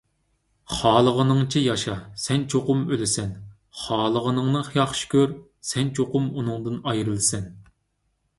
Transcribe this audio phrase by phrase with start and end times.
[0.75, 1.93] خالىغىنىڭچە ياشا،
[2.23, 3.35] سەن چوقۇم ئۆلىسەن.
[3.83, 5.37] خالىغىنىڭنى ياخشى كۆر،
[5.75, 7.47] سەن چوقۇم ئۇنىڭدىن ئايرىلىسەن.